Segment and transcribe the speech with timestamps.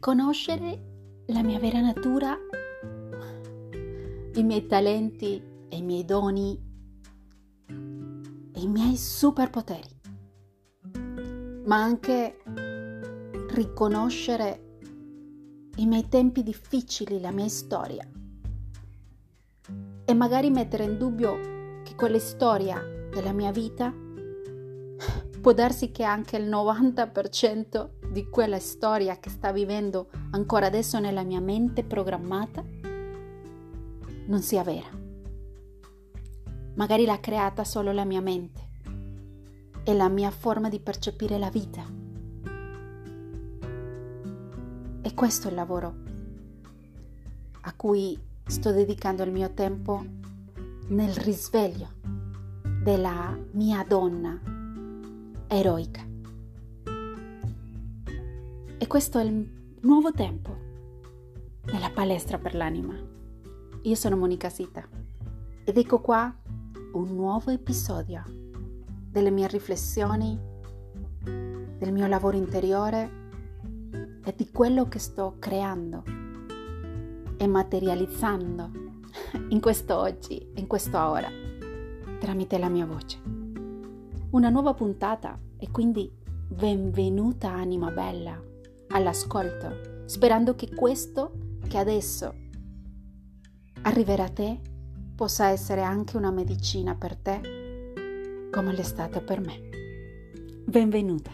[0.00, 2.34] riconoscere la mia vera natura,
[4.32, 6.58] i miei talenti e i miei doni
[7.68, 10.00] e i miei superpoteri,
[11.66, 12.38] ma anche
[13.50, 14.78] riconoscere
[15.76, 18.08] i miei tempi difficili, la mia storia.
[20.06, 22.80] E magari mettere in dubbio che quella storia
[23.12, 23.92] della mia vita
[25.42, 31.22] può darsi che anche il 90% di quella storia che sta vivendo ancora adesso nella
[31.22, 32.64] mia mente programmata
[34.26, 34.88] non sia vera.
[36.74, 38.68] Magari l'ha creata solo la mia mente
[39.84, 41.84] e la mia forma di percepire la vita.
[45.02, 45.94] E questo è il lavoro
[47.62, 50.04] a cui sto dedicando il mio tempo
[50.88, 51.88] nel risveglio
[52.82, 54.40] della mia donna
[55.46, 56.09] eroica.
[58.82, 60.56] E questo è il nuovo tempo
[61.66, 62.94] della palestra per l'anima.
[63.82, 64.88] Io sono Monica Sita
[65.62, 66.34] ed ecco qua
[66.94, 68.24] un nuovo episodio
[69.10, 70.36] delle mie riflessioni,
[71.22, 73.10] del mio lavoro interiore
[74.24, 76.02] e di quello che sto creando
[77.36, 78.70] e materializzando
[79.50, 81.28] in questo oggi, in questa ora,
[82.18, 83.20] tramite la mia voce.
[84.30, 86.10] Una nuova puntata e quindi
[86.48, 88.48] benvenuta anima bella
[88.90, 92.34] all'ascolto, sperando che questo che adesso
[93.82, 94.60] arriverà a te
[95.14, 99.68] possa essere anche una medicina per te, come l'è stata per me.
[100.64, 101.30] Benvenuta.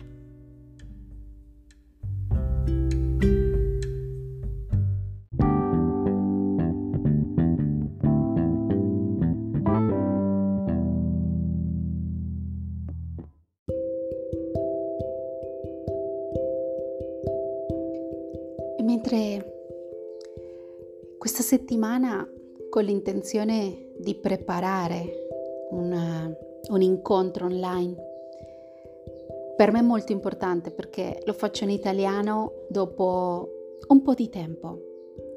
[21.46, 22.28] Settimana
[22.68, 25.26] con l'intenzione di preparare
[25.70, 26.36] un,
[26.68, 28.14] un incontro online
[29.56, 33.48] per me è molto importante perché lo faccio in italiano dopo
[33.88, 34.82] un po' di tempo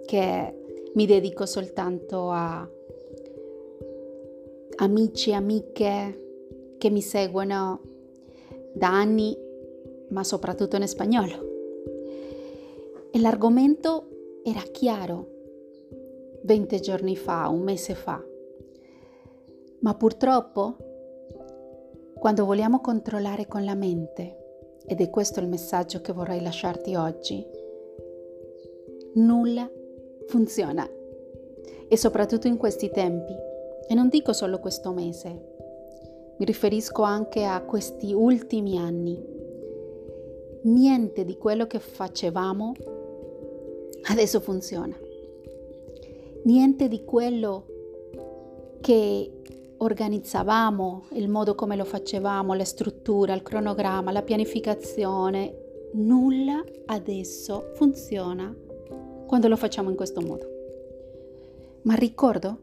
[0.05, 0.53] che
[0.93, 2.69] mi dedico soltanto a
[4.75, 6.23] amici e amiche
[6.77, 7.81] che mi seguono
[8.73, 9.37] da anni,
[10.09, 11.47] ma soprattutto in spagnolo.
[13.11, 14.07] E l'argomento
[14.43, 15.38] era chiaro
[16.43, 18.23] 20 giorni fa, un mese fa.
[19.79, 20.75] Ma purtroppo,
[22.17, 24.37] quando vogliamo controllare con la mente,
[24.85, 27.45] ed è questo il messaggio che vorrei lasciarti oggi,
[29.13, 29.69] nulla
[30.27, 30.87] funziona.
[31.87, 33.35] E soprattutto in questi tempi.
[33.87, 35.27] E non dico solo questo mese,
[36.37, 39.37] mi riferisco anche a questi ultimi anni.
[40.63, 42.73] Niente di quello che facevamo
[44.09, 44.95] adesso funziona.
[46.43, 47.65] Niente di quello
[48.81, 49.31] che
[49.77, 58.55] organizzavamo, il modo come lo facevamo, la struttura, il cronogramma, la pianificazione, nulla adesso funziona
[59.25, 60.47] quando lo facciamo in questo modo.
[61.83, 62.59] Ma ricordo,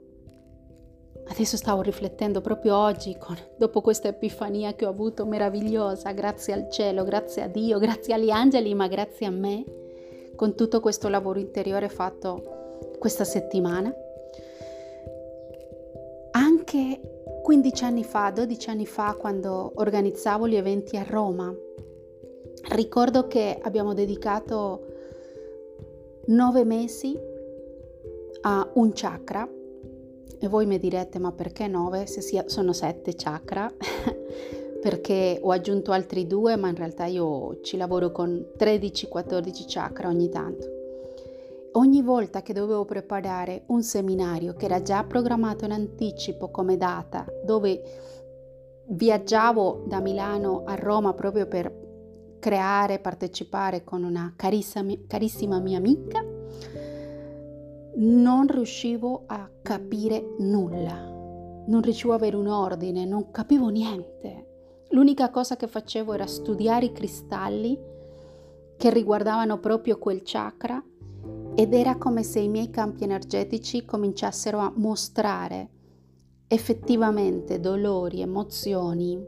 [1.29, 6.71] adesso stavo riflettendo proprio oggi, con, dopo questa epifania che ho avuto meravigliosa, grazie al
[6.71, 9.65] cielo, grazie a Dio, grazie agli angeli, ma grazie a me,
[10.35, 12.56] con tutto questo lavoro interiore fatto
[12.99, 13.93] questa settimana.
[16.33, 17.01] Anche
[17.43, 21.55] 15 anni fa, 12 anni fa, quando organizzavo gli eventi a Roma,
[22.71, 24.85] ricordo che abbiamo dedicato
[26.27, 27.17] nove mesi
[28.43, 29.49] a un chakra
[30.39, 33.73] e voi mi direte ma perché nove se sono sette chakra
[34.87, 40.29] perché ho aggiunto altri due, ma in realtà io ci lavoro con 13-14 chakra ogni
[40.29, 40.76] tanto.
[41.77, 47.27] Ogni volta che dovevo preparare un seminario che era già programmato in anticipo come data,
[47.45, 47.83] dove
[48.87, 56.25] viaggiavo da Milano a Roma proprio per creare, partecipare con una carissima, carissima mia amica,
[57.97, 60.95] non riuscivo a capire nulla,
[61.67, 64.85] non riuscivo ad avere un ordine, non capivo niente.
[64.91, 67.79] L'unica cosa che facevo era studiare i cristalli
[68.79, 70.83] che riguardavano proprio quel chakra
[71.59, 75.71] ed era come se i miei campi energetici cominciassero a mostrare
[76.49, 79.19] effettivamente dolori, emozioni,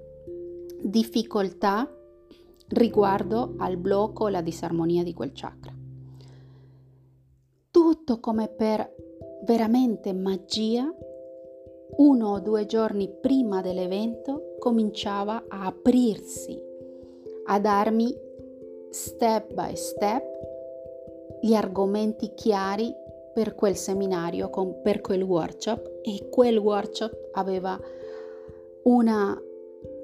[0.83, 1.91] difficoltà
[2.69, 5.73] riguardo al blocco o la disarmonia di quel chakra.
[7.71, 8.95] Tutto come per
[9.47, 10.87] veramente magia
[11.97, 16.61] uno o due giorni prima dell'evento cominciava a aprirsi,
[17.47, 18.15] a darmi
[18.91, 20.48] step by step
[21.41, 22.95] gli argomenti chiari
[23.33, 24.51] per quel seminario,
[24.83, 27.79] per quel workshop e quel workshop aveva
[28.83, 29.41] una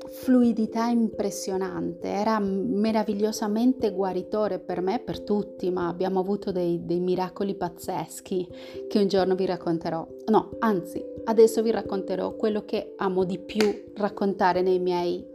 [0.06, 7.00] fluidità impressionante, era meravigliosamente guaritore per me e per tutti, ma abbiamo avuto dei, dei,
[7.00, 8.48] miracoli pazzeschi
[8.86, 10.06] che un giorno vi racconterò.
[10.26, 15.26] No, anzi, adesso vi racconterò quello che amo di più raccontare miei,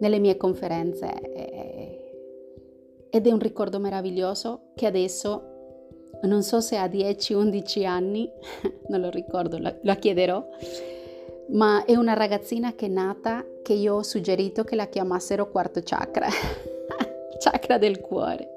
[0.00, 2.01] nelle mie conferenze
[3.14, 5.50] ed è un ricordo meraviglioso che adesso
[6.22, 8.30] non so se a 10-11 anni,
[8.88, 10.42] non lo ricordo, la, la chiederò,
[11.48, 15.80] ma è una ragazzina che è nata che io ho suggerito che la chiamassero quarto
[15.84, 16.28] chakra,
[17.38, 18.48] chakra del cuore,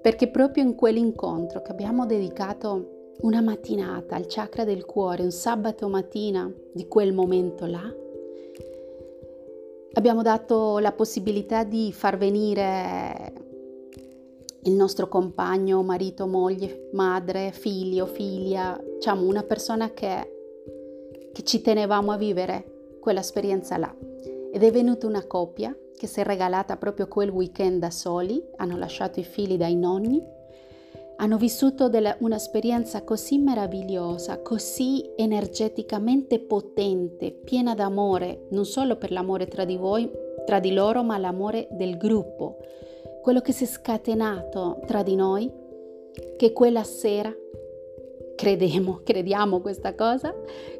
[0.00, 5.86] perché proprio in quell'incontro che abbiamo dedicato una mattinata al chakra del cuore, un sabato
[5.86, 7.94] mattina di quel momento là,
[9.92, 13.41] abbiamo dato la possibilità di far venire
[14.64, 20.40] il nostro compagno, marito, moglie, madre, figlio, figlia, diciamo una persona che
[21.32, 23.94] che ci tenevamo a vivere quell'esperienza là.
[24.52, 28.76] Ed è venuta una coppia che si è regalata proprio quel weekend da soli, hanno
[28.76, 30.22] lasciato i figli dai nonni,
[31.16, 39.46] hanno vissuto della, un'esperienza così meravigliosa, così energeticamente potente, piena d'amore, non solo per l'amore
[39.46, 40.10] tra di voi,
[40.44, 42.58] tra di loro, ma l'amore del gruppo,
[43.22, 45.50] quello che si è scatenato tra di noi,
[46.36, 47.32] che quella sera
[48.34, 50.34] credemo, crediamo questa cosa,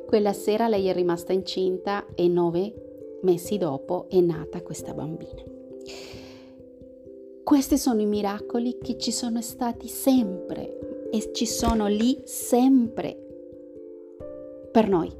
[0.07, 5.43] quella sera lei è rimasta incinta e nove mesi dopo è nata questa bambina.
[7.45, 13.17] Questi sono i miracoli che ci sono stati sempre e ci sono lì sempre
[14.73, 15.13] per noi.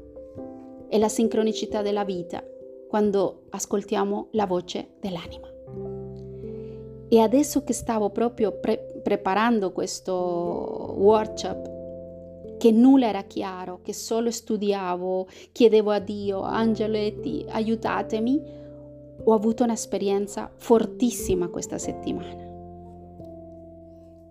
[0.87, 2.43] È la sincronicità della vita
[2.87, 5.52] quando ascoltiamo la voce dell'anima.
[7.13, 14.31] E adesso che stavo proprio pre- preparando questo workshop che nulla era chiaro, che solo
[14.31, 18.41] studiavo, chiedevo a Dio, angeletti, aiutatemi,
[19.25, 22.41] ho avuto un'esperienza fortissima questa settimana.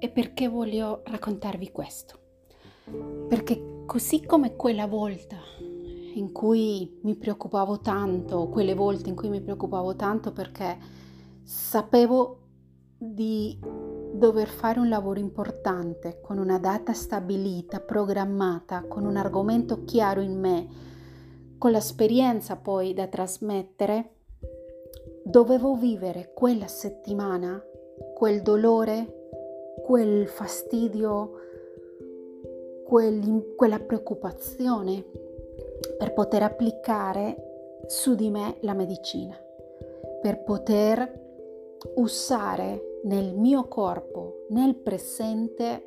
[0.01, 2.19] E perché voglio raccontarvi questo?
[3.29, 5.37] Perché così come quella volta
[6.15, 10.77] in cui mi preoccupavo tanto, quelle volte in cui mi preoccupavo tanto perché
[11.45, 12.42] sapevo
[13.05, 13.59] di
[14.13, 20.39] dover fare un lavoro importante con una data stabilita, programmata, con un argomento chiaro in
[20.39, 20.69] me,
[21.59, 24.11] con l'esperienza poi da trasmettere,
[25.25, 27.61] dovevo vivere quella settimana
[28.15, 29.31] quel dolore,
[29.83, 31.33] quel fastidio,
[32.85, 35.05] quella preoccupazione
[35.99, 39.37] per poter applicare su di me la medicina,
[40.21, 41.21] per poter
[41.97, 45.87] usare nel mio corpo, nel presente,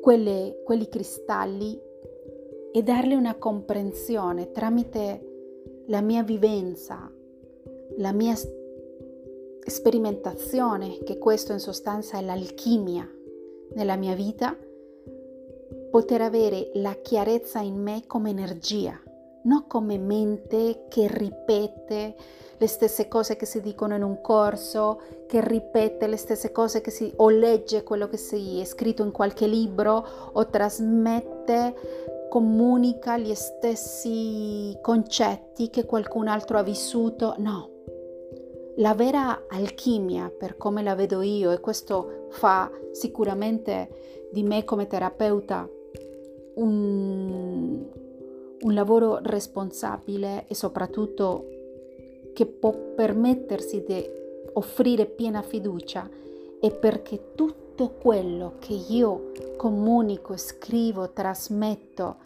[0.00, 1.80] quelle, quelli cristalli
[2.72, 7.10] e darle una comprensione tramite la mia vivenza,
[7.96, 8.34] la mia
[9.66, 13.08] sperimentazione, che questo in sostanza è l'alchimia
[13.74, 14.56] nella mia vita,
[15.90, 19.00] poter avere la chiarezza in me come energia,
[19.46, 22.14] non come mente che ripete
[22.58, 26.90] le stesse cose che si dicono in un corso, che ripete le stesse cose che
[26.90, 31.74] si o legge quello che si è scritto in qualche libro o trasmette,
[32.28, 37.34] comunica gli stessi concetti che qualcun altro ha vissuto.
[37.38, 37.70] No.
[38.76, 44.86] La vera alchimia, per come la vedo io, e questo fa sicuramente di me come
[44.86, 45.68] terapeuta
[46.54, 47.86] un,
[48.60, 51.46] un lavoro responsabile e soprattutto
[52.32, 54.08] che può permettersi di
[54.54, 56.08] offrire piena fiducia
[56.60, 62.16] è perché tutto quello che io comunico, scrivo, trasmetto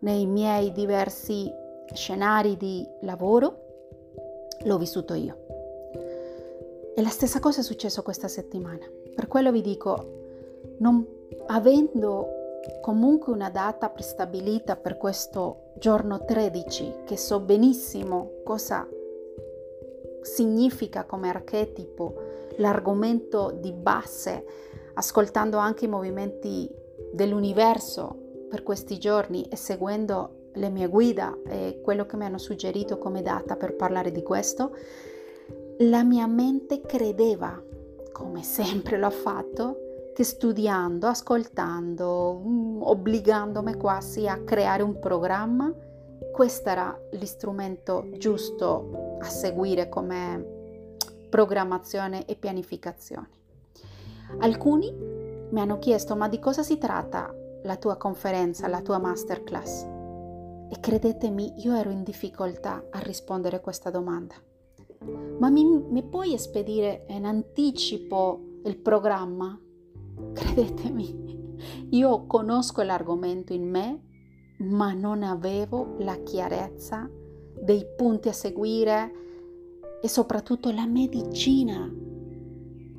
[0.00, 1.50] nei miei diversi
[1.92, 3.60] scenari di lavoro,
[4.64, 5.36] l'ho vissuto io.
[6.94, 8.86] E la stessa cosa è successo questa settimana.
[9.14, 10.20] Per quello vi dico,
[10.78, 11.06] non
[11.46, 12.41] avendo
[12.80, 18.88] comunque una data prestabilita per questo giorno 13, che so benissimo cosa
[20.22, 22.14] significa come archetipo
[22.56, 24.44] l'argomento di base,
[24.94, 26.70] ascoltando anche i movimenti
[27.12, 32.98] dell'universo per questi giorni e seguendo le mie guida e quello che mi hanno suggerito
[32.98, 34.76] come data per parlare di questo,
[35.78, 37.60] la mia mente credeva,
[38.12, 39.81] come sempre l'ho fatto,
[40.14, 45.72] che studiando, ascoltando, mm, obbligandomi quasi a creare un programma,
[46.32, 50.96] questo era l'istrumento giusto a seguire come
[51.28, 53.28] programmazione e pianificazione.
[54.38, 59.82] Alcuni mi hanno chiesto ma di cosa si tratta la tua conferenza, la tua masterclass?
[60.70, 64.34] E credetemi, io ero in difficoltà a rispondere a questa domanda.
[65.38, 69.58] Ma mi, mi puoi spedire in anticipo il programma?
[70.32, 71.56] Credetemi,
[71.90, 74.02] io conosco l'argomento in me,
[74.58, 77.10] ma non avevo la chiarezza
[77.60, 79.12] dei punti a seguire
[80.00, 81.90] e soprattutto la medicina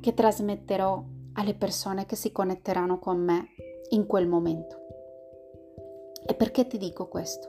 [0.00, 1.04] che trasmetterò
[1.34, 3.48] alle persone che si connetteranno con me
[3.90, 4.76] in quel momento.
[6.26, 7.48] E perché ti dico questo?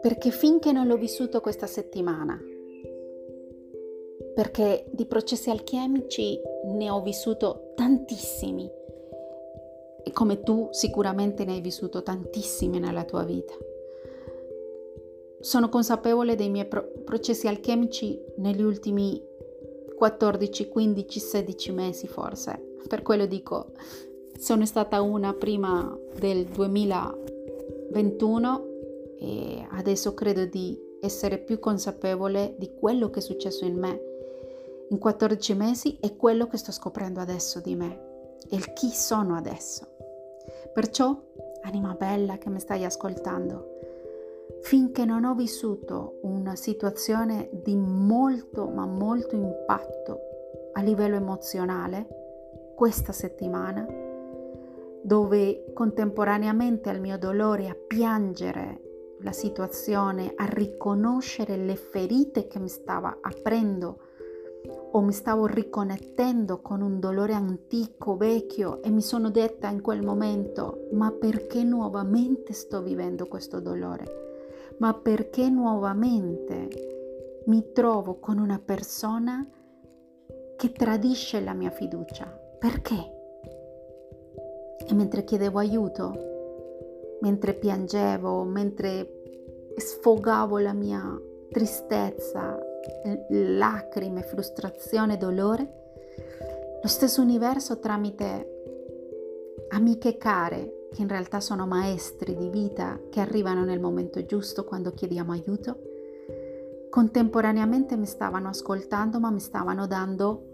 [0.00, 2.38] Perché finché non l'ho vissuto questa settimana,
[4.34, 6.38] perché di processi alchemici
[6.72, 8.70] ne ho vissuto tantissimi,
[10.12, 13.52] come tu sicuramente ne hai vissuto tantissimi nella tua vita.
[15.40, 19.22] Sono consapevole dei miei pro- processi alchemici negli ultimi
[19.96, 22.76] 14, 15, 16 mesi forse.
[22.88, 23.72] Per quello dico,
[24.38, 28.66] sono stata una prima del 2021
[29.20, 34.07] e adesso credo di essere più consapevole di quello che è successo in me
[34.90, 38.06] in 14 mesi e quello che sto scoprendo adesso di me
[38.48, 39.86] e il chi sono adesso.
[40.72, 41.16] Perciò,
[41.62, 43.76] anima bella che mi stai ascoltando,
[44.62, 50.20] finché non ho vissuto una situazione di molto ma molto impatto
[50.72, 52.06] a livello emozionale
[52.74, 53.86] questa settimana,
[55.02, 58.82] dove contemporaneamente al mio dolore a piangere
[59.20, 63.98] la situazione, a riconoscere le ferite che mi stava aprendo
[64.90, 70.02] o mi stavo riconnettendo con un dolore antico, vecchio e mi sono detta in quel
[70.02, 74.26] momento, ma perché nuovamente sto vivendo questo dolore?
[74.78, 79.46] ma perché nuovamente mi trovo con una persona
[80.56, 82.26] che tradisce la mia fiducia.
[82.26, 83.16] Perché?
[84.86, 89.22] E mentre chiedevo aiuto, mentre piangevo, mentre
[89.76, 91.02] sfogavo la mia
[91.50, 92.58] tristezza,
[93.28, 95.72] lacrime, frustrazione, dolore,
[96.80, 98.56] lo stesso universo tramite
[99.70, 104.92] amiche care che in realtà sono maestri di vita che arrivano nel momento giusto quando
[104.92, 105.80] chiediamo aiuto,
[106.88, 110.44] contemporaneamente mi stavano ascoltando ma mi stavano dando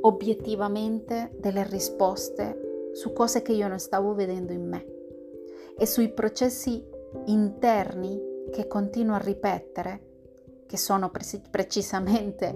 [0.00, 4.86] obiettivamente delle risposte su cose che io non stavo vedendo in me
[5.78, 6.84] e sui processi
[7.26, 10.11] interni che continuo a ripetere,
[10.72, 12.50] che sono pre- precisamente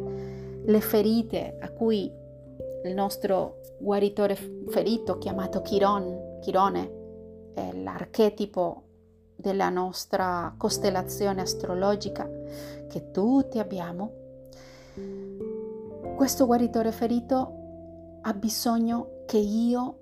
[0.65, 2.11] le ferite a cui
[2.85, 4.35] il nostro guaritore
[4.69, 8.85] ferito chiamato Chiron, Chirone è l'archetipo
[9.37, 12.27] della nostra costellazione astrologica
[12.89, 14.11] che tutti abbiamo,
[16.17, 19.99] questo guaritore ferito ha bisogno che io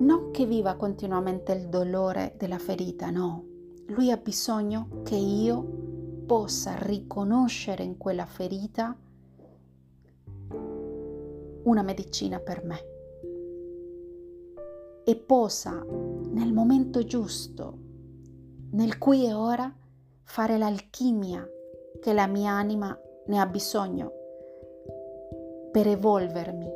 [0.00, 3.42] non che viva continuamente il dolore della ferita, no,
[3.86, 5.91] lui ha bisogno che io
[6.32, 8.96] possa riconoscere in quella ferita
[11.64, 12.86] una medicina per me.
[15.04, 15.84] E possa
[16.30, 17.78] nel momento giusto,
[18.70, 19.70] nel qui e ora,
[20.22, 21.46] fare l'alchimia
[22.00, 24.12] che la mia anima ne ha bisogno
[25.70, 26.70] per evolvermi,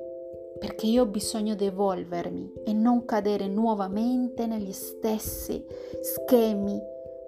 [0.59, 5.65] perché io ho bisogno di evolvermi e non cadere nuovamente negli stessi
[6.03, 6.79] schemi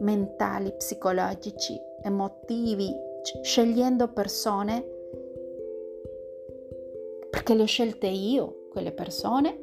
[0.01, 2.95] mentali, psicologici, emotivi,
[3.43, 4.97] scegliendo persone
[7.31, 9.59] perché le ho scelte io, quelle persone,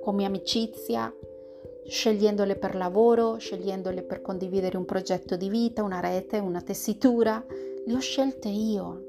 [0.00, 1.14] come amicizia,
[1.86, 7.44] scegliendole per lavoro, scegliendole per condividere un progetto di vita, una rete, una tessitura,
[7.84, 9.06] le ho scelte io.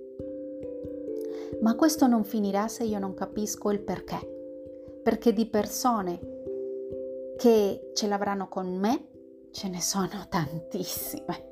[1.61, 4.17] Ma questo non finirà se io non capisco il perché.
[5.03, 6.19] Perché di persone
[7.37, 9.08] che ce l'avranno con me
[9.51, 11.47] ce ne sono tantissime.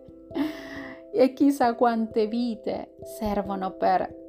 [1.11, 4.25] E chissà quante vite servono per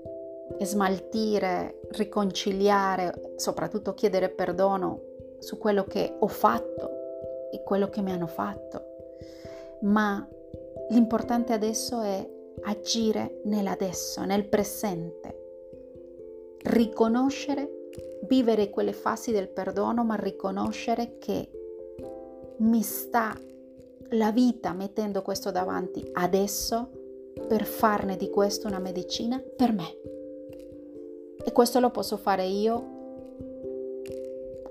[0.61, 5.03] smaltire, riconciliare, soprattutto chiedere perdono
[5.39, 6.91] su quello che ho fatto
[7.51, 8.85] e quello che mi hanno fatto.
[9.83, 10.27] Ma
[10.89, 12.27] l'importante adesso è
[12.63, 15.37] agire nell'adesso, nel presente,
[16.65, 17.91] riconoscere,
[18.23, 21.51] vivere quelle fasi del perdono, ma riconoscere che
[22.59, 23.39] mi sta
[24.11, 26.91] la vita mettendo questo davanti adesso
[27.47, 29.97] per farne di questo una medicina per me.
[31.45, 32.97] E questo lo posso fare io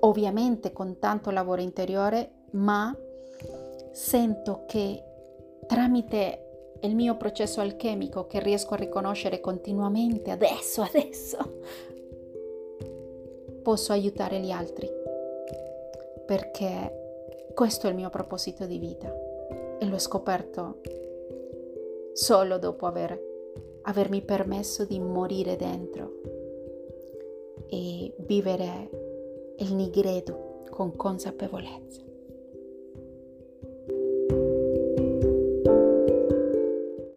[0.00, 2.96] ovviamente con tanto lavoro interiore, ma
[3.90, 5.02] sento che
[5.66, 6.44] tramite
[6.82, 11.38] il mio processo alchemico che riesco a riconoscere continuamente adesso, adesso,
[13.62, 14.88] posso aiutare gli altri,
[16.26, 19.12] perché questo è il mio proposito di vita
[19.78, 20.80] e l'ho scoperto
[22.12, 23.18] solo dopo aver,
[23.82, 26.20] avermi permesso di morire dentro
[27.68, 32.07] e vivere il nigredo con consapevolezza.